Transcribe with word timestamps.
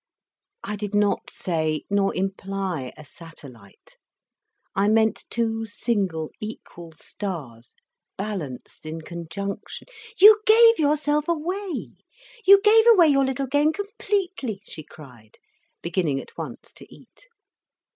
"I 0.63 0.77
did 0.77 0.95
not 0.95 1.29
say, 1.29 1.83
nor 1.87 2.11
imply, 2.15 2.91
a 2.97 3.05
satellite. 3.05 3.97
I 4.75 4.87
meant 4.87 5.25
two 5.29 5.67
single 5.67 6.31
equal 6.39 6.91
stars 6.93 7.75
balanced 8.17 8.87
in 8.87 9.01
conjunction—" 9.01 9.85
"You 10.19 10.41
gave 10.47 10.79
yourself 10.79 11.27
away, 11.27 11.89
you 12.47 12.59
gave 12.63 12.87
away 12.87 13.09
your 13.09 13.23
little 13.25 13.45
game 13.45 13.73
completely," 13.73 14.63
she 14.67 14.81
cried, 14.81 15.37
beginning 15.83 16.19
at 16.19 16.35
once 16.35 16.73
to 16.77 16.91
eat. 16.91 17.27